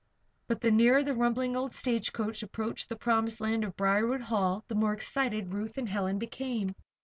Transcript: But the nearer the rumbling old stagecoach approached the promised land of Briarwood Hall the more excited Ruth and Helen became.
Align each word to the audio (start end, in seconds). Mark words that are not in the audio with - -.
But 0.47 0.61
the 0.61 0.71
nearer 0.71 1.03
the 1.03 1.13
rumbling 1.13 1.55
old 1.55 1.75
stagecoach 1.75 2.41
approached 2.41 2.89
the 2.89 2.95
promised 2.95 3.39
land 3.39 3.63
of 3.63 3.77
Briarwood 3.77 4.21
Hall 4.21 4.63
the 4.67 4.73
more 4.73 4.93
excited 4.93 5.53
Ruth 5.53 5.77
and 5.77 5.87
Helen 5.87 6.17
became. 6.17 6.73